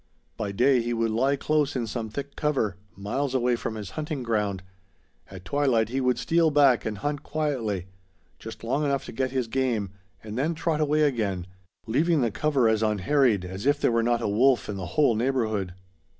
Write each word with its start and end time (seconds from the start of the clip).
By 0.35 0.51
day 0.51 0.81
he 0.81 0.93
would 0.95 1.11
lie 1.11 1.35
close 1.35 1.75
in 1.75 1.85
some 1.85 2.09
thick 2.09 2.35
cover, 2.35 2.75
miles 2.95 3.35
away 3.35 3.55
from 3.55 3.75
his 3.75 3.91
hunting 3.91 4.23
ground. 4.23 4.63
At 5.29 5.45
twilight 5.45 5.89
he 5.89 6.01
would 6.01 6.17
steal 6.17 6.49
back 6.49 6.85
and 6.87 6.97
hunt 6.97 7.21
quietly, 7.21 7.85
just 8.39 8.63
long 8.63 8.83
enough 8.83 9.05
to 9.05 9.11
get 9.11 9.29
his 9.29 9.45
game, 9.47 9.91
and 10.23 10.39
then 10.39 10.55
trot 10.55 10.81
away 10.81 11.03
again, 11.03 11.45
leaving 11.85 12.21
the 12.21 12.31
cover 12.31 12.67
as 12.67 12.81
unharried 12.81 13.45
as 13.45 13.67
if 13.67 13.79
there 13.79 13.91
were 13.91 14.01
not 14.01 14.23
a 14.23 14.27
wolf 14.27 14.67
in 14.67 14.75
the 14.75 14.87
whole 14.97 15.15
neighborhood. 15.15 15.75